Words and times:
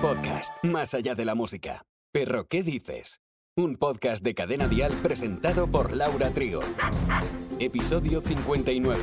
Podcast, 0.00 0.64
más 0.64 0.94
allá 0.94 1.14
de 1.14 1.26
la 1.26 1.34
música. 1.34 1.84
Perro, 2.10 2.46
¿qué 2.48 2.62
dices? 2.62 3.20
Un 3.54 3.76
podcast 3.76 4.24
de 4.24 4.34
cadena 4.34 4.66
dial 4.66 4.94
presentado 5.02 5.66
por 5.66 5.94
Laura 5.94 6.30
Trigo. 6.30 6.62
Episodio 7.58 8.22
59. 8.22 8.98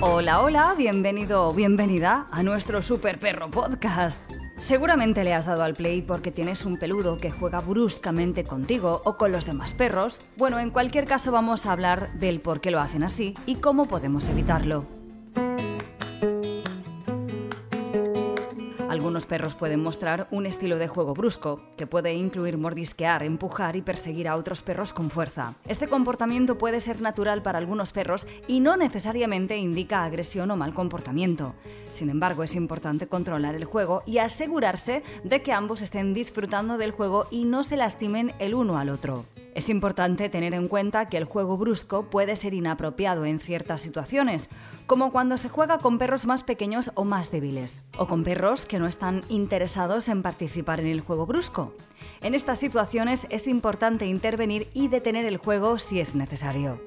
Hola, 0.00 0.40
hola, 0.40 0.74
bienvenido 0.78 1.48
o 1.48 1.52
bienvenida 1.52 2.26
a 2.30 2.42
nuestro 2.42 2.80
Super 2.80 3.18
Perro 3.18 3.50
Podcast. 3.50 4.18
Seguramente 4.58 5.24
le 5.24 5.34
has 5.34 5.44
dado 5.44 5.64
al 5.64 5.74
play 5.74 6.00
porque 6.00 6.32
tienes 6.32 6.64
un 6.64 6.78
peludo 6.78 7.18
que 7.18 7.30
juega 7.30 7.60
bruscamente 7.60 8.44
contigo 8.44 9.02
o 9.04 9.18
con 9.18 9.32
los 9.32 9.44
demás 9.44 9.74
perros. 9.74 10.22
Bueno, 10.38 10.58
en 10.58 10.70
cualquier 10.70 11.04
caso 11.04 11.30
vamos 11.30 11.66
a 11.66 11.72
hablar 11.72 12.10
del 12.14 12.40
por 12.40 12.62
qué 12.62 12.70
lo 12.70 12.80
hacen 12.80 13.02
así 13.02 13.34
y 13.44 13.56
cómo 13.56 13.84
podemos 13.84 14.26
evitarlo. 14.30 14.97
Algunos 18.88 19.26
perros 19.26 19.54
pueden 19.54 19.82
mostrar 19.82 20.28
un 20.30 20.46
estilo 20.46 20.78
de 20.78 20.88
juego 20.88 21.12
brusco, 21.12 21.60
que 21.76 21.86
puede 21.86 22.14
incluir 22.14 22.56
mordisquear, 22.56 23.22
empujar 23.22 23.76
y 23.76 23.82
perseguir 23.82 24.28
a 24.28 24.36
otros 24.36 24.62
perros 24.62 24.94
con 24.94 25.10
fuerza. 25.10 25.56
Este 25.66 25.88
comportamiento 25.88 26.56
puede 26.56 26.80
ser 26.80 27.02
natural 27.02 27.42
para 27.42 27.58
algunos 27.58 27.92
perros 27.92 28.26
y 28.46 28.60
no 28.60 28.78
necesariamente 28.78 29.58
indica 29.58 30.04
agresión 30.04 30.50
o 30.50 30.56
mal 30.56 30.72
comportamiento. 30.72 31.54
Sin 31.90 32.08
embargo, 32.08 32.42
es 32.42 32.54
importante 32.54 33.08
controlar 33.08 33.54
el 33.54 33.66
juego 33.66 34.02
y 34.06 34.18
asegurarse 34.18 35.02
de 35.22 35.42
que 35.42 35.52
ambos 35.52 35.82
estén 35.82 36.14
disfrutando 36.14 36.78
del 36.78 36.92
juego 36.92 37.26
y 37.30 37.44
no 37.44 37.64
se 37.64 37.76
lastimen 37.76 38.32
el 38.38 38.54
uno 38.54 38.78
al 38.78 38.88
otro. 38.88 39.26
Es 39.58 39.68
importante 39.68 40.28
tener 40.28 40.54
en 40.54 40.68
cuenta 40.68 41.08
que 41.08 41.16
el 41.16 41.24
juego 41.24 41.56
brusco 41.56 42.04
puede 42.10 42.36
ser 42.36 42.54
inapropiado 42.54 43.24
en 43.24 43.40
ciertas 43.40 43.80
situaciones, 43.80 44.50
como 44.86 45.10
cuando 45.10 45.36
se 45.36 45.48
juega 45.48 45.78
con 45.78 45.98
perros 45.98 46.26
más 46.26 46.44
pequeños 46.44 46.92
o 46.94 47.04
más 47.04 47.32
débiles, 47.32 47.82
o 47.96 48.06
con 48.06 48.22
perros 48.22 48.66
que 48.66 48.78
no 48.78 48.86
están 48.86 49.24
interesados 49.28 50.08
en 50.08 50.22
participar 50.22 50.78
en 50.78 50.86
el 50.86 51.00
juego 51.00 51.26
brusco. 51.26 51.74
En 52.20 52.34
estas 52.34 52.60
situaciones 52.60 53.26
es 53.30 53.48
importante 53.48 54.06
intervenir 54.06 54.68
y 54.74 54.86
detener 54.86 55.26
el 55.26 55.38
juego 55.38 55.80
si 55.80 55.98
es 55.98 56.14
necesario. 56.14 56.80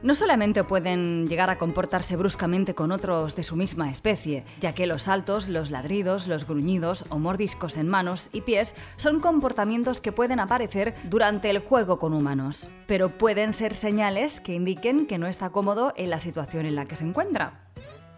No 0.00 0.14
solamente 0.14 0.62
pueden 0.62 1.26
llegar 1.26 1.50
a 1.50 1.58
comportarse 1.58 2.14
bruscamente 2.14 2.72
con 2.72 2.92
otros 2.92 3.34
de 3.34 3.42
su 3.42 3.56
misma 3.56 3.90
especie, 3.90 4.44
ya 4.60 4.72
que 4.72 4.86
los 4.86 5.02
saltos, 5.02 5.48
los 5.48 5.72
ladridos, 5.72 6.28
los 6.28 6.46
gruñidos 6.46 7.04
o 7.08 7.18
mordiscos 7.18 7.76
en 7.76 7.88
manos 7.88 8.28
y 8.32 8.42
pies 8.42 8.76
son 8.94 9.18
comportamientos 9.18 10.00
que 10.00 10.12
pueden 10.12 10.38
aparecer 10.38 10.94
durante 11.10 11.50
el 11.50 11.58
juego 11.58 11.98
con 11.98 12.14
humanos, 12.14 12.68
pero 12.86 13.08
pueden 13.08 13.52
ser 13.52 13.74
señales 13.74 14.40
que 14.40 14.54
indiquen 14.54 15.04
que 15.06 15.18
no 15.18 15.26
está 15.26 15.50
cómodo 15.50 15.92
en 15.96 16.10
la 16.10 16.20
situación 16.20 16.64
en 16.66 16.76
la 16.76 16.84
que 16.84 16.94
se 16.94 17.04
encuentra. 17.04 17.67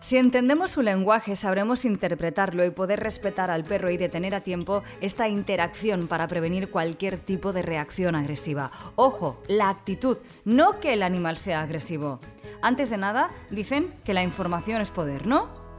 Si 0.00 0.16
entendemos 0.16 0.70
su 0.70 0.82
lenguaje, 0.82 1.36
sabremos 1.36 1.84
interpretarlo 1.84 2.64
y 2.64 2.70
poder 2.70 3.00
respetar 3.00 3.50
al 3.50 3.64
perro 3.64 3.90
y 3.90 3.98
detener 3.98 4.34
a 4.34 4.40
tiempo 4.40 4.82
esta 5.02 5.28
interacción 5.28 6.08
para 6.08 6.26
prevenir 6.26 6.70
cualquier 6.70 7.18
tipo 7.18 7.52
de 7.52 7.62
reacción 7.62 8.14
agresiva. 8.14 8.70
Ojo, 8.96 9.42
la 9.46 9.68
actitud, 9.68 10.16
no 10.46 10.80
que 10.80 10.94
el 10.94 11.02
animal 11.02 11.36
sea 11.36 11.60
agresivo. 11.60 12.18
Antes 12.62 12.88
de 12.88 12.96
nada, 12.96 13.28
dicen 13.50 13.94
que 14.04 14.14
la 14.14 14.22
información 14.22 14.80
es 14.80 14.90
poder, 14.90 15.26
¿no? 15.26 15.69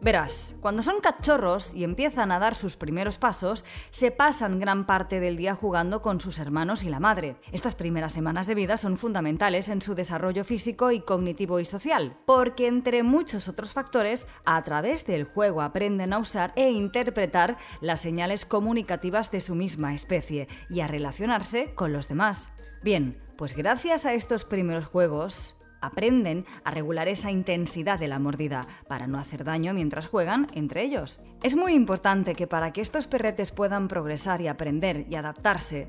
Verás, 0.00 0.54
cuando 0.60 0.84
son 0.84 1.00
cachorros 1.00 1.74
y 1.74 1.82
empiezan 1.82 2.30
a 2.30 2.38
dar 2.38 2.54
sus 2.54 2.76
primeros 2.76 3.18
pasos, 3.18 3.64
se 3.90 4.12
pasan 4.12 4.60
gran 4.60 4.86
parte 4.86 5.18
del 5.18 5.36
día 5.36 5.56
jugando 5.56 6.02
con 6.02 6.20
sus 6.20 6.38
hermanos 6.38 6.84
y 6.84 6.88
la 6.88 7.00
madre. 7.00 7.36
Estas 7.50 7.74
primeras 7.74 8.12
semanas 8.12 8.46
de 8.46 8.54
vida 8.54 8.76
son 8.76 8.96
fundamentales 8.96 9.68
en 9.68 9.82
su 9.82 9.96
desarrollo 9.96 10.44
físico 10.44 10.92
y 10.92 11.00
cognitivo 11.00 11.58
y 11.58 11.64
social, 11.64 12.16
porque 12.26 12.68
entre 12.68 13.02
muchos 13.02 13.48
otros 13.48 13.72
factores, 13.72 14.28
a 14.44 14.62
través 14.62 15.04
del 15.04 15.24
juego 15.24 15.62
aprenden 15.62 16.12
a 16.12 16.18
usar 16.18 16.52
e 16.54 16.70
interpretar 16.70 17.56
las 17.80 18.00
señales 18.00 18.44
comunicativas 18.44 19.32
de 19.32 19.40
su 19.40 19.56
misma 19.56 19.94
especie 19.94 20.46
y 20.70 20.78
a 20.78 20.86
relacionarse 20.86 21.74
con 21.74 21.92
los 21.92 22.06
demás. 22.06 22.52
Bien, 22.84 23.20
pues 23.36 23.56
gracias 23.56 24.06
a 24.06 24.14
estos 24.14 24.44
primeros 24.44 24.86
juegos, 24.86 25.57
aprenden 25.80 26.44
a 26.64 26.70
regular 26.70 27.08
esa 27.08 27.30
intensidad 27.30 27.98
de 27.98 28.08
la 28.08 28.18
mordida 28.18 28.66
para 28.88 29.06
no 29.06 29.18
hacer 29.18 29.44
daño 29.44 29.74
mientras 29.74 30.08
juegan 30.08 30.46
entre 30.54 30.82
ellos. 30.82 31.20
Es 31.42 31.56
muy 31.56 31.72
importante 31.72 32.34
que 32.34 32.46
para 32.46 32.72
que 32.72 32.80
estos 32.80 33.06
perretes 33.06 33.50
puedan 33.50 33.88
progresar 33.88 34.40
y 34.40 34.48
aprender 34.48 35.06
y 35.08 35.14
adaptarse, 35.14 35.88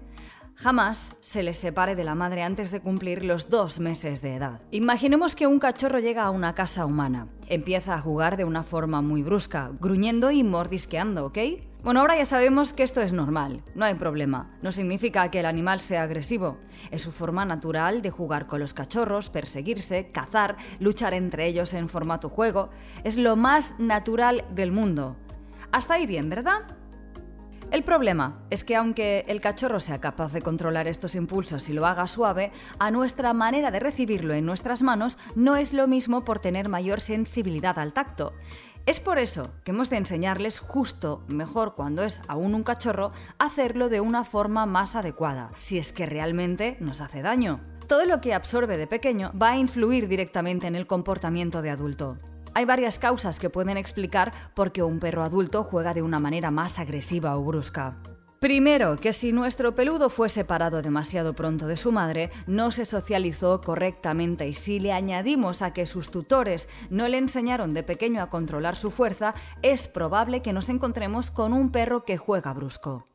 Jamás 0.62 1.16
se 1.22 1.42
les 1.42 1.58
separe 1.58 1.96
de 1.96 2.04
la 2.04 2.16
madre 2.16 2.44
antes 2.44 2.70
de 2.70 2.82
cumplir 2.82 3.24
los 3.24 3.50
dos 3.50 3.80
meses 3.80 4.22
de 4.22 4.36
edad. 4.36 4.62
Imaginemos 4.72 5.34
que 5.34 5.48
un 5.48 5.58
cachorro 5.58 6.00
llega 6.00 6.26
a 6.26 6.32
una 6.32 6.54
casa 6.54 6.86
humana. 6.86 7.30
Empieza 7.48 7.94
a 7.94 8.02
jugar 8.02 8.36
de 8.36 8.44
una 8.44 8.64
forma 8.64 9.02
muy 9.02 9.24
brusca, 9.24 9.72
gruñendo 9.80 10.32
y 10.32 10.44
mordisqueando, 10.44 11.28
¿ok? 11.28 11.38
Bueno, 11.82 12.02
ahora 12.02 12.18
ya 12.18 12.26
sabemos 12.26 12.74
que 12.74 12.84
esto 12.84 13.00
es 13.00 13.14
normal, 13.14 13.64
no 13.74 13.86
hay 13.86 13.94
problema. 13.94 14.52
No 14.62 14.74
significa 14.74 15.32
que 15.32 15.40
el 15.40 15.46
animal 15.46 15.80
sea 15.80 16.04
agresivo. 16.04 16.58
Es 16.92 17.04
su 17.04 17.14
forma 17.14 17.46
natural 17.46 18.02
de 18.02 18.10
jugar 18.10 18.48
con 18.48 18.60
los 18.60 18.74
cachorros, 18.74 19.30
perseguirse, 19.30 20.12
cazar, 20.12 20.58
luchar 20.80 21.14
entre 21.14 21.48
ellos 21.48 21.74
en 21.74 21.88
formato 21.88 22.28
juego. 22.28 22.70
Es 23.06 23.18
lo 23.18 23.38
más 23.38 23.76
natural 23.80 24.44
del 24.54 24.74
mundo. 24.74 25.16
Hasta 25.72 25.94
ahí 25.94 26.06
bien, 26.06 26.30
¿verdad? 26.30 26.64
El 27.72 27.84
problema 27.84 28.40
es 28.50 28.64
que 28.64 28.76
aunque 28.76 29.24
el 29.28 29.42
cachorro 29.42 29.80
sea 29.80 30.02
capaz 30.02 30.34
de 30.34 30.42
controlar 30.42 30.88
estos 30.88 31.14
impulsos 31.14 31.70
y 31.70 31.74
lo 31.74 31.86
haga 31.86 32.08
suave, 32.08 32.52
a 32.80 32.90
nuestra 32.90 33.32
manera 33.34 33.70
de 33.70 33.80
recibirlo 33.80 34.34
en 34.34 34.46
nuestras 34.46 34.82
manos 34.82 35.20
no 35.36 35.56
es 35.56 35.72
lo 35.72 35.88
mismo 35.88 36.26
por 36.26 36.40
tener 36.40 36.68
mayor 36.68 37.00
sensibilidad 37.00 37.78
al 37.78 37.94
tacto. 37.94 38.34
Es 38.90 39.00
por 39.00 39.20
eso 39.20 39.52
que 39.64 39.70
hemos 39.70 39.92
de 39.92 39.98
enseñarles 39.98 40.58
justo, 40.58 41.24
mejor 41.28 41.76
cuando 41.76 42.04
es 42.04 42.22
aún 42.28 42.56
un 42.56 42.64
cachorro, 42.64 43.12
hacerlo 43.38 43.88
de 43.88 44.02
una 44.02 44.24
forma 44.24 44.66
más 44.66 44.96
adecuada, 44.96 45.52
si 45.60 45.78
es 45.78 45.94
que 45.94 46.08
realmente 46.08 46.76
nos 46.80 47.00
hace 47.00 47.22
daño. 47.22 47.60
Todo 47.86 48.08
lo 48.08 48.20
que 48.20 48.34
absorbe 48.34 48.78
de 48.78 48.88
pequeño 48.88 49.32
va 49.40 49.52
a 49.52 49.58
influir 49.60 50.08
directamente 50.08 50.66
en 50.66 50.74
el 50.74 50.88
comportamiento 50.88 51.62
de 51.62 51.70
adulto. 51.70 52.18
Hay 52.56 52.66
varias 52.66 52.98
causas 52.98 53.38
que 53.38 53.52
pueden 53.52 53.78
explicar 53.78 54.34
por 54.56 54.72
qué 54.72 54.82
un 54.82 55.00
perro 55.00 55.22
adulto 55.22 55.64
juega 55.64 55.94
de 55.94 56.02
una 56.02 56.18
manera 56.18 56.50
más 56.50 56.80
agresiva 56.80 57.38
o 57.38 57.44
brusca. 57.44 57.96
Primero, 58.40 58.96
que 58.96 59.12
si 59.12 59.34
nuestro 59.34 59.76
peludo 59.76 60.10
fue 60.10 60.30
separado 60.30 60.82
demasiado 60.82 61.34
pronto 61.34 61.68
de 61.68 61.76
su 61.76 61.92
madre, 61.92 62.32
no 62.48 62.72
se 62.72 62.86
socializó 62.86 63.60
correctamente 63.60 64.48
y 64.48 64.54
si 64.54 64.80
le 64.80 64.94
añadimos 64.94 65.62
a 65.62 65.74
que 65.74 65.86
sus 65.86 66.10
tutores 66.10 66.70
no 66.90 67.10
le 67.10 67.18
enseñaron 67.18 67.74
de 67.74 67.84
pequeño 67.84 68.22
a 68.22 68.30
controlar 68.30 68.78
su 68.78 68.92
fuerza, 68.92 69.34
es 69.62 69.90
probable 69.90 70.42
que 70.42 70.54
nos 70.54 70.70
encontremos 70.70 71.32
con 71.32 71.52
un 71.52 71.70
perro 71.72 72.06
que 72.06 72.18
juega 72.18 72.54
brusco. 72.54 73.08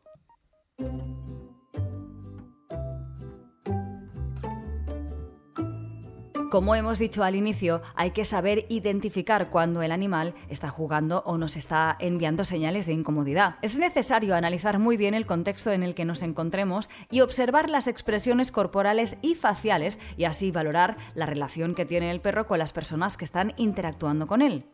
Como 6.54 6.76
hemos 6.76 7.00
dicho 7.00 7.25
al 7.25 7.34
inicio, 7.34 7.82
hay 7.97 8.12
que 8.12 8.25
saber 8.25 8.66
identificar 8.69 9.50
cuando 9.50 9.82
el 9.82 9.91
animal 9.91 10.37
está 10.48 10.69
jugando 10.69 11.25
o 11.26 11.37
nos 11.37 11.56
está 11.56 11.97
enviando 11.98 12.44
señales 12.44 12.87
de 12.87 12.92
incomodidad. 12.92 13.56
Es 13.60 13.76
necesario 13.76 14.37
analizar 14.37 14.78
muy 14.78 14.97
bien 14.97 15.15
el 15.15 15.26
contexto 15.26 15.72
en 15.72 15.82
el 15.82 15.97
que 15.97 16.04
nos 16.04 16.22
encontremos 16.22 16.91
y 17.10 17.22
observar 17.22 17.70
las 17.70 17.88
expresiones 17.88 18.53
corporales 18.53 19.16
y 19.20 19.34
faciales 19.34 19.98
y 20.16 20.26
así 20.26 20.53
valorar 20.53 20.97
la 21.16 21.26
relación 21.26 21.75
que 21.75 21.87
tiene 21.87 22.12
el 22.12 22.20
perro 22.20 22.47
con 22.47 22.60
las 22.60 22.72
personas 22.72 23.16
que 23.16 23.25
están 23.25 23.53
interactuando 23.56 24.28
con 24.28 24.41
él. 24.41 24.65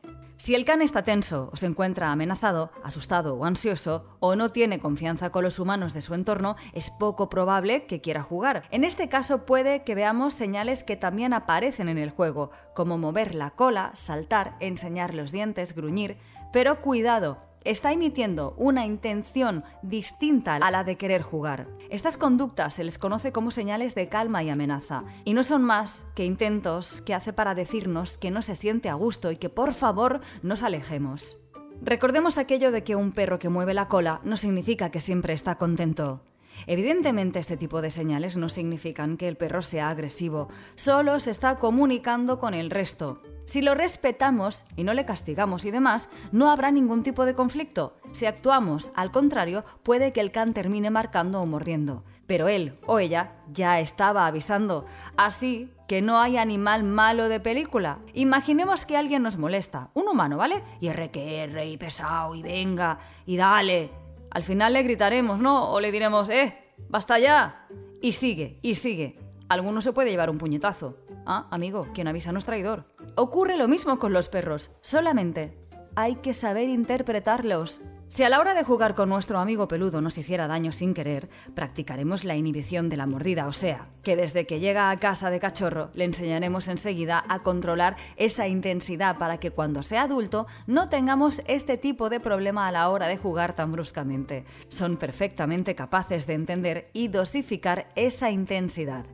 Si 0.41 0.55
el 0.55 0.65
can 0.65 0.81
está 0.81 1.03
tenso 1.03 1.51
o 1.53 1.56
se 1.56 1.67
encuentra 1.67 2.11
amenazado, 2.11 2.73
asustado 2.83 3.34
o 3.34 3.45
ansioso, 3.45 4.06
o 4.21 4.37
no 4.37 4.49
tiene 4.49 4.81
confianza 4.81 5.28
con 5.28 5.45
los 5.45 5.59
humanos 5.59 5.93
de 5.93 6.01
su 6.01 6.15
entorno, 6.15 6.56
es 6.73 6.91
poco 6.91 7.28
probable 7.28 7.84
que 7.84 8.01
quiera 8.01 8.23
jugar. 8.23 8.62
En 8.71 8.83
este 8.83 9.11
caso 9.11 9.45
puede 9.45 9.84
que 9.84 9.95
veamos 9.95 10.33
señales 10.33 10.83
que 10.83 10.97
también 10.97 11.34
aparecen 11.34 11.91
en 11.91 11.98
el 11.98 12.09
juego, 12.09 12.53
como 12.75 12.97
mover 12.97 13.34
la 13.34 13.51
cola, 13.51 13.91
saltar, 13.92 14.57
enseñar 14.60 15.13
los 15.13 15.31
dientes, 15.31 15.75
gruñir, 15.75 16.16
pero 16.54 16.81
cuidado, 16.81 17.49
está 17.65 17.92
emitiendo 17.92 18.54
una 18.57 18.86
intención 18.86 19.65
distinta 19.83 20.57
a 20.57 20.71
la 20.71 20.84
de 20.84 20.97
querer 20.97 21.22
jugar. 21.22 21.68
Estas 21.91 22.16
conductas 22.16 22.74
se 22.74 22.84
les 22.84 22.98
conoce 22.98 23.33
como 23.33 23.51
señales 23.51 23.95
de 23.95 24.09
calma 24.09 24.42
y 24.42 24.51
amenaza, 24.51 25.04
y 25.24 25.34
no 25.34 25.42
son 25.42 25.62
más 25.62 26.07
que 26.15 26.24
intentos 26.24 27.03
que 27.03 27.15
hace 27.15 27.33
para 27.33 27.54
decirnos 27.54 28.18
que 28.18 28.30
no 28.30 28.42
se 28.42 28.57
siente 28.57 28.89
a 28.89 28.95
gusto 28.95 29.30
y 29.30 29.36
que 29.36 29.48
por 29.48 29.74
favor 29.74 30.21
nos 30.42 30.62
alejemos. 30.62 31.39
Recordemos 31.83 32.36
aquello 32.36 32.72
de 32.72 32.84
que 32.84 32.97
un 32.97 33.12
perro 33.12 33.39
que 33.39 33.48
mueve 33.48 33.74
la 33.74 33.89
cola 33.89 34.21
no 34.24 34.36
significa 34.36 34.91
que 34.91 35.01
siempre 35.01 35.33
está 35.33 35.57
contento. 35.57 36.22
Evidentemente 36.66 37.39
este 37.39 37.57
tipo 37.57 37.80
de 37.80 37.91
señales 37.91 38.36
no 38.36 38.48
significan 38.48 39.16
que 39.16 39.28
el 39.28 39.36
perro 39.36 39.62
sea 39.62 39.89
agresivo, 39.89 40.48
solo 40.74 41.21
se 41.21 41.30
está 41.30 41.59
comunicando 41.59 42.39
con 42.39 42.54
el 42.54 42.71
resto. 42.71 43.22
Si 43.50 43.62
lo 43.62 43.74
respetamos 43.74 44.64
y 44.76 44.84
no 44.84 44.94
le 44.94 45.04
castigamos 45.04 45.64
y 45.64 45.72
demás, 45.72 46.08
no 46.30 46.52
habrá 46.52 46.70
ningún 46.70 47.02
tipo 47.02 47.24
de 47.24 47.34
conflicto. 47.34 47.97
Si 48.12 48.24
actuamos 48.24 48.92
al 48.94 49.10
contrario, 49.10 49.64
puede 49.82 50.12
que 50.12 50.20
el 50.20 50.30
can 50.30 50.52
termine 50.52 50.88
marcando 50.88 51.41
o 51.41 51.47
mordiendo. 51.47 52.04
Pero 52.28 52.47
él 52.47 52.78
o 52.86 53.00
ella 53.00 53.32
ya 53.52 53.80
estaba 53.80 54.28
avisando. 54.28 54.86
Así 55.16 55.68
que 55.88 56.00
no 56.00 56.20
hay 56.20 56.36
animal 56.36 56.84
malo 56.84 57.28
de 57.28 57.41
película. 57.41 57.98
Imaginemos 58.14 58.86
que 58.86 58.97
alguien 58.97 59.24
nos 59.24 59.36
molesta, 59.36 59.91
un 59.94 60.06
humano, 60.06 60.36
¿vale? 60.36 60.62
Y 60.80 60.86
R 60.86 61.10
que 61.10 61.42
R 61.42 61.66
y 61.66 61.76
pesado 61.76 62.36
y 62.36 62.42
venga 62.42 63.00
y 63.26 63.36
dale. 63.36 63.91
Al 64.30 64.44
final 64.44 64.74
le 64.74 64.84
gritaremos, 64.84 65.41
¿no? 65.41 65.72
O 65.72 65.80
le 65.80 65.91
diremos, 65.91 66.30
¡eh! 66.30 66.56
¡Basta 66.88 67.18
ya! 67.18 67.66
Y 68.00 68.12
sigue, 68.12 68.60
y 68.62 68.76
sigue. 68.76 69.16
Alguno 69.50 69.80
se 69.80 69.92
puede 69.92 70.10
llevar 70.10 70.30
un 70.30 70.38
puñetazo. 70.38 70.97
Ah, 71.26 71.48
amigo, 71.50 71.88
quien 71.92 72.06
avisa 72.06 72.30
no 72.30 72.38
es 72.38 72.44
traidor. 72.44 72.84
Ocurre 73.16 73.56
lo 73.56 73.66
mismo 73.66 73.98
con 73.98 74.12
los 74.12 74.28
perros, 74.28 74.70
solamente 74.80 75.58
hay 75.97 76.14
que 76.14 76.34
saber 76.34 76.68
interpretarlos. 76.68 77.80
Si 78.06 78.22
a 78.22 78.28
la 78.28 78.38
hora 78.38 78.54
de 78.54 78.62
jugar 78.62 78.94
con 78.94 79.08
nuestro 79.08 79.41
amigo 79.41 79.66
peludo 79.66 80.00
nos 80.00 80.18
hiciera 80.18 80.47
daño 80.47 80.70
sin 80.70 80.94
querer, 80.94 81.28
practicaremos 81.56 82.22
la 82.22 82.36
inhibición 82.36 82.88
de 82.88 82.97
la 82.97 83.06
mordida, 83.06 83.48
o 83.48 83.52
sea, 83.52 83.88
que 84.04 84.14
desde 84.14 84.47
que 84.47 84.60
llega 84.60 84.88
a 84.88 84.97
casa 84.98 85.30
de 85.30 85.41
cachorro 85.41 85.91
le 85.94 86.04
enseñaremos 86.04 86.68
enseguida 86.68 87.24
a 87.28 87.41
controlar 87.41 87.97
esa 88.16 88.47
intensidad 88.47 89.18
para 89.18 89.38
que 89.38 89.50
cuando 89.50 89.82
sea 89.82 90.02
adulto 90.02 90.47
no 90.68 90.88
tengamos 90.88 91.42
este 91.47 91.76
tipo 91.76 92.08
de 92.08 92.20
problema 92.20 92.68
a 92.68 92.72
la 92.72 92.88
hora 92.88 93.08
de 93.08 93.16
jugar 93.16 93.56
tan 93.56 93.72
bruscamente. 93.72 94.44
Son 94.68 94.97
perfectamente 94.97 95.74
capaces 95.74 96.28
de 96.28 96.34
entender 96.34 96.91
y 96.92 97.08
dosificar 97.08 97.88
esa 97.97 98.30
intensidad. 98.30 99.06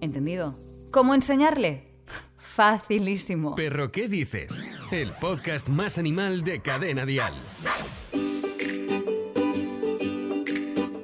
¿Entendido? 0.00 0.54
¿Cómo 0.90 1.14
enseñarle? 1.14 1.84
Facilísimo. 2.38 3.54
Perro, 3.54 3.92
¿qué 3.92 4.08
dices? 4.08 4.64
El 4.90 5.12
podcast 5.12 5.68
más 5.68 5.98
animal 5.98 6.42
de 6.42 6.60
Cadena 6.60 7.04
Dial. 7.04 7.34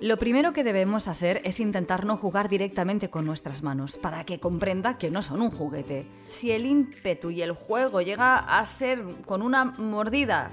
Lo 0.00 0.18
primero 0.18 0.52
que 0.52 0.64
debemos 0.64 1.08
hacer 1.08 1.42
es 1.44 1.60
intentar 1.60 2.06
no 2.06 2.16
jugar 2.16 2.48
directamente 2.48 3.10
con 3.10 3.26
nuestras 3.26 3.62
manos, 3.62 3.96
para 3.96 4.24
que 4.24 4.38
comprenda 4.40 4.98
que 4.98 5.10
no 5.10 5.20
son 5.20 5.42
un 5.42 5.50
juguete. 5.50 6.06
Si 6.24 6.52
el 6.52 6.64
ímpetu 6.64 7.30
y 7.30 7.42
el 7.42 7.52
juego 7.52 8.00
llega 8.00 8.38
a 8.38 8.64
ser 8.64 9.02
con 9.26 9.42
una 9.42 9.64
mordida 9.64 10.52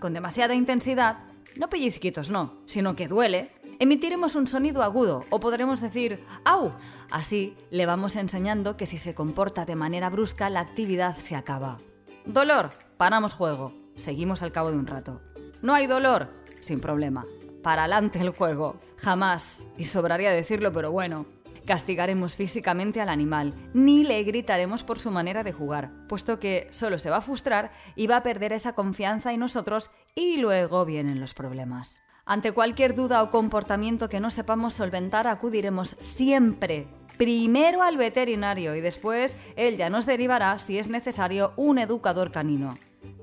con 0.00 0.14
demasiada 0.14 0.54
intensidad, 0.54 1.18
no 1.56 1.70
pellizquitos 1.70 2.30
no, 2.30 2.62
sino 2.66 2.96
que 2.96 3.08
duele, 3.08 3.50
emitiremos 3.78 4.34
un 4.34 4.46
sonido 4.46 4.82
agudo 4.82 5.24
o 5.30 5.40
podremos 5.40 5.80
decir 5.80 6.24
¡au! 6.44 6.72
Así 7.10 7.56
le 7.70 7.86
vamos 7.86 8.16
enseñando 8.16 8.76
que 8.76 8.86
si 8.86 8.98
se 8.98 9.14
comporta 9.14 9.64
de 9.64 9.76
manera 9.76 10.10
brusca 10.10 10.50
la 10.50 10.60
actividad 10.60 11.16
se 11.16 11.36
acaba. 11.36 11.78
Dolor, 12.24 12.70
paramos 12.96 13.34
juego, 13.34 13.72
seguimos 13.96 14.42
al 14.42 14.52
cabo 14.52 14.70
de 14.70 14.78
un 14.78 14.86
rato. 14.86 15.20
No 15.62 15.74
hay 15.74 15.86
dolor, 15.86 16.28
sin 16.60 16.80
problema, 16.80 17.26
para 17.62 17.82
adelante 17.82 18.20
el 18.20 18.30
juego. 18.30 18.80
Jamás, 18.98 19.66
y 19.76 19.84
sobraría 19.84 20.30
decirlo, 20.30 20.72
pero 20.72 20.92
bueno, 20.92 21.26
castigaremos 21.68 22.34
físicamente 22.34 23.00
al 23.00 23.08
animal, 23.08 23.54
ni 23.74 24.04
le 24.04 24.22
gritaremos 24.22 24.84
por 24.84 24.98
su 24.98 25.10
manera 25.10 25.44
de 25.44 25.52
jugar, 25.52 25.90
puesto 26.08 26.38
que 26.38 26.66
solo 26.70 26.98
se 26.98 27.10
va 27.10 27.18
a 27.18 27.22
frustrar 27.22 27.72
y 27.94 28.06
va 28.06 28.16
a 28.16 28.22
perder 28.22 28.52
esa 28.52 28.74
confianza 28.74 29.32
en 29.32 29.40
nosotros 29.40 29.90
y 30.14 30.38
luego 30.38 30.84
vienen 30.84 31.20
los 31.20 31.34
problemas. 31.34 32.00
Ante 32.28 32.52
cualquier 32.52 32.94
duda 32.94 33.22
o 33.22 33.30
comportamiento 33.30 34.10
que 34.10 34.20
no 34.20 34.28
sepamos 34.28 34.74
solventar, 34.74 35.26
acudiremos 35.26 35.96
siempre 35.98 36.86
primero 37.16 37.82
al 37.82 37.96
veterinario 37.96 38.76
y 38.76 38.82
después 38.82 39.34
él 39.56 39.78
ya 39.78 39.88
nos 39.88 40.04
derivará, 40.04 40.58
si 40.58 40.78
es 40.78 40.90
necesario, 40.90 41.54
un 41.56 41.78
educador 41.78 42.30
canino. 42.30 42.76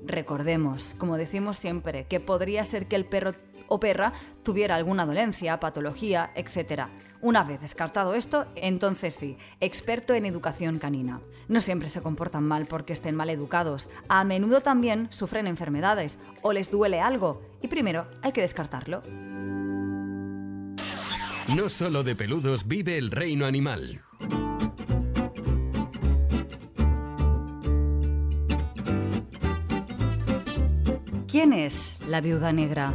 Recordemos, 0.04 0.96
como 0.98 1.16
decimos 1.16 1.56
siempre, 1.56 2.06
que 2.06 2.18
podría 2.18 2.64
ser 2.64 2.88
que 2.88 2.96
el 2.96 3.04
perro 3.04 3.34
o 3.68 3.80
perra 3.80 4.12
tuviera 4.42 4.76
alguna 4.76 5.06
dolencia, 5.06 5.58
patología, 5.60 6.30
etc. 6.34 6.84
Una 7.20 7.44
vez 7.44 7.60
descartado 7.60 8.14
esto, 8.14 8.46
entonces 8.54 9.14
sí, 9.14 9.36
experto 9.60 10.14
en 10.14 10.26
educación 10.26 10.78
canina. 10.78 11.20
No 11.48 11.60
siempre 11.60 11.88
se 11.88 12.02
comportan 12.02 12.44
mal 12.44 12.66
porque 12.66 12.92
estén 12.92 13.16
mal 13.16 13.30
educados, 13.30 13.88
a 14.08 14.24
menudo 14.24 14.60
también 14.60 15.08
sufren 15.10 15.46
enfermedades 15.46 16.18
o 16.42 16.52
les 16.52 16.70
duele 16.70 17.00
algo 17.00 17.42
y 17.62 17.68
primero 17.68 18.06
hay 18.22 18.32
que 18.32 18.40
descartarlo. 18.40 19.02
No 21.54 21.68
solo 21.68 22.02
de 22.02 22.16
peludos 22.16 22.66
vive 22.66 22.98
el 22.98 23.10
reino 23.10 23.46
animal. 23.46 24.02
¿Quién 31.28 31.52
es 31.52 32.00
la 32.08 32.20
viuda 32.20 32.50
negra? 32.52 32.94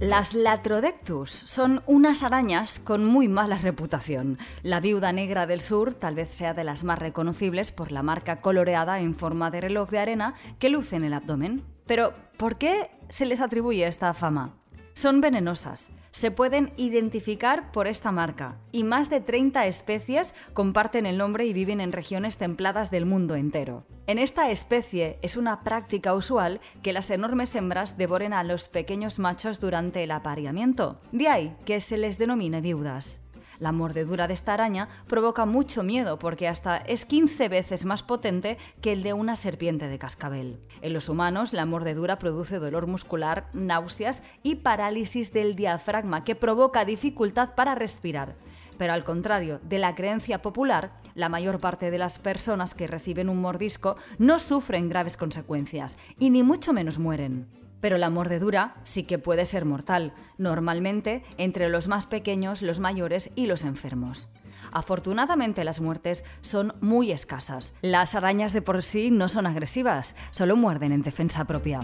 Las 0.00 0.32
Latrodectus 0.32 1.30
son 1.30 1.82
unas 1.84 2.22
arañas 2.22 2.80
con 2.80 3.04
muy 3.04 3.28
mala 3.28 3.58
reputación. 3.58 4.38
La 4.62 4.80
viuda 4.80 5.12
negra 5.12 5.46
del 5.46 5.60
sur 5.60 5.92
tal 5.92 6.14
vez 6.14 6.30
sea 6.30 6.54
de 6.54 6.64
las 6.64 6.84
más 6.84 6.98
reconocibles 6.98 7.70
por 7.70 7.92
la 7.92 8.02
marca 8.02 8.40
coloreada 8.40 9.00
en 9.00 9.14
forma 9.14 9.50
de 9.50 9.60
reloj 9.60 9.90
de 9.90 9.98
arena 9.98 10.34
que 10.58 10.70
luce 10.70 10.96
en 10.96 11.04
el 11.04 11.12
abdomen. 11.12 11.64
Pero, 11.84 12.14
¿por 12.38 12.56
qué 12.56 12.90
se 13.10 13.26
les 13.26 13.42
atribuye 13.42 13.86
esta 13.86 14.14
fama? 14.14 14.56
Son 14.94 15.20
venenosas 15.20 15.90
se 16.10 16.30
pueden 16.30 16.72
identificar 16.76 17.72
por 17.72 17.86
esta 17.86 18.12
marca 18.12 18.58
y 18.72 18.84
más 18.84 19.10
de 19.10 19.20
30 19.20 19.66
especies 19.66 20.34
comparten 20.52 21.06
el 21.06 21.18
nombre 21.18 21.46
y 21.46 21.52
viven 21.52 21.80
en 21.80 21.92
regiones 21.92 22.36
templadas 22.36 22.90
del 22.90 23.06
mundo 23.06 23.34
entero. 23.34 23.84
En 24.06 24.18
esta 24.18 24.50
especie 24.50 25.18
es 25.22 25.36
una 25.36 25.62
práctica 25.62 26.14
usual 26.14 26.60
que 26.82 26.92
las 26.92 27.10
enormes 27.10 27.54
hembras 27.54 27.96
devoren 27.96 28.32
a 28.32 28.42
los 28.42 28.68
pequeños 28.68 29.18
machos 29.18 29.60
durante 29.60 30.02
el 30.02 30.10
apareamiento, 30.10 31.00
de 31.12 31.28
ahí 31.28 31.56
que 31.64 31.80
se 31.80 31.96
les 31.96 32.18
denomine 32.18 32.60
viudas. 32.60 33.22
La 33.60 33.72
mordedura 33.72 34.26
de 34.26 34.32
esta 34.32 34.54
araña 34.54 34.88
provoca 35.06 35.44
mucho 35.44 35.82
miedo 35.82 36.18
porque 36.18 36.48
hasta 36.48 36.78
es 36.78 37.04
15 37.04 37.50
veces 37.50 37.84
más 37.84 38.02
potente 38.02 38.56
que 38.80 38.92
el 38.92 39.02
de 39.02 39.12
una 39.12 39.36
serpiente 39.36 39.86
de 39.86 39.98
cascabel. 39.98 40.58
En 40.80 40.94
los 40.94 41.10
humanos, 41.10 41.52
la 41.52 41.66
mordedura 41.66 42.18
produce 42.18 42.58
dolor 42.58 42.86
muscular, 42.86 43.50
náuseas 43.52 44.22
y 44.42 44.56
parálisis 44.56 45.34
del 45.34 45.56
diafragma 45.56 46.24
que 46.24 46.34
provoca 46.34 46.86
dificultad 46.86 47.54
para 47.54 47.74
respirar. 47.74 48.34
Pero 48.78 48.94
al 48.94 49.04
contrario 49.04 49.60
de 49.62 49.78
la 49.78 49.94
creencia 49.94 50.40
popular, 50.40 50.98
la 51.14 51.28
mayor 51.28 51.60
parte 51.60 51.90
de 51.90 51.98
las 51.98 52.18
personas 52.18 52.74
que 52.74 52.86
reciben 52.86 53.28
un 53.28 53.42
mordisco 53.42 53.96
no 54.16 54.38
sufren 54.38 54.88
graves 54.88 55.18
consecuencias 55.18 55.98
y 56.18 56.30
ni 56.30 56.42
mucho 56.42 56.72
menos 56.72 56.98
mueren. 56.98 57.46
Pero 57.80 57.98
la 57.98 58.10
mordedura 58.10 58.76
sí 58.84 59.04
que 59.04 59.18
puede 59.18 59.46
ser 59.46 59.64
mortal, 59.64 60.12
normalmente 60.38 61.22
entre 61.38 61.68
los 61.68 61.88
más 61.88 62.06
pequeños, 62.06 62.62
los 62.62 62.80
mayores 62.80 63.30
y 63.34 63.46
los 63.46 63.64
enfermos. 63.64 64.28
Afortunadamente 64.72 65.64
las 65.64 65.80
muertes 65.80 66.24
son 66.40 66.74
muy 66.80 67.12
escasas. 67.12 67.74
Las 67.82 68.14
arañas 68.14 68.52
de 68.52 68.62
por 68.62 68.82
sí 68.82 69.10
no 69.10 69.28
son 69.28 69.46
agresivas, 69.46 70.14
solo 70.30 70.56
muerden 70.56 70.92
en 70.92 71.02
defensa 71.02 71.44
propia. 71.44 71.80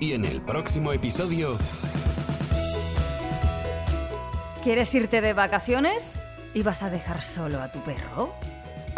Y 0.00 0.12
en 0.12 0.24
el 0.24 0.40
próximo 0.40 0.92
episodio... 0.92 1.56
¿Quieres 4.62 4.94
irte 4.94 5.20
de 5.20 5.32
vacaciones? 5.32 6.26
¿Y 6.52 6.62
vas 6.62 6.82
a 6.82 6.90
dejar 6.90 7.22
solo 7.22 7.60
a 7.62 7.72
tu 7.72 7.80
perro? 7.80 8.34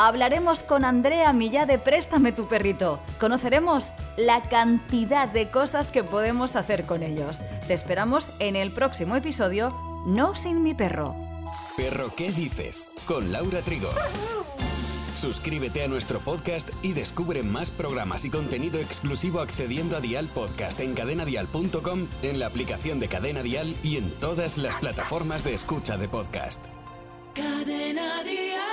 Hablaremos 0.07 0.62
con 0.62 0.85
Andrea 0.85 1.33
Millá 1.33 1.66
de 1.66 1.78
Préstame 1.78 2.33
tu 2.33 2.49
perrito. 2.49 3.00
Conoceremos 3.19 3.92
la 4.16 4.42
cantidad 4.42 5.28
de 5.28 5.50
cosas 5.50 5.90
que 5.90 6.04
podemos 6.04 6.57
hacer 6.57 6.85
con 6.85 7.02
ellos. 7.02 7.42
Te 7.66 7.75
esperamos 7.75 8.30
en 8.38 8.57
el 8.57 8.71
próximo 8.71 9.16
episodio 9.16 9.71
No 10.07 10.35
sin 10.35 10.62
mi 10.62 10.75
perro. 10.75 11.14
Perro, 11.76 12.11
¿qué 12.16 12.30
dices? 12.33 12.88
Con 13.07 13.30
Laura 13.30 13.61
Trigo. 13.61 13.90
Suscríbete 15.14 15.85
a 15.85 15.88
nuestro 15.88 16.19
podcast 16.21 16.71
y 16.80 16.95
descubre 16.95 17.42
más 17.42 17.71
programas 17.71 18.25
y 18.25 18.30
contenido 18.30 18.78
exclusivo 18.78 19.40
accediendo 19.40 19.99
a 19.99 20.00
Dial 20.00 20.28
Podcast 20.28 20.80
en 20.80 20.95
cadenadial.com, 20.95 22.07
en 22.23 22.38
la 22.38 22.47
aplicación 22.47 23.00
de 23.00 23.09
Cadena 23.09 23.42
Dial 23.42 23.76
y 23.83 23.99
en 23.99 24.11
todas 24.12 24.57
las 24.57 24.76
plataformas 24.76 25.45
de 25.45 25.52
escucha 25.52 25.99
de 25.99 26.09
podcast. 26.09 26.64
Cadena 27.35 28.25
Dial. 28.25 28.69